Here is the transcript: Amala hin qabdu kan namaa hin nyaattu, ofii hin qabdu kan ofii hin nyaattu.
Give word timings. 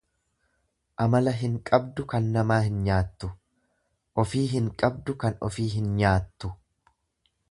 Amala 1.03 1.33
hin 1.41 1.57
qabdu 1.69 2.05
kan 2.13 2.29
namaa 2.37 2.57
hin 2.69 2.79
nyaattu, 2.87 3.29
ofii 4.25 4.43
hin 4.55 4.73
qabdu 4.85 5.17
kan 5.25 5.39
ofii 5.49 5.69
hin 5.77 5.95
nyaattu. 6.03 6.55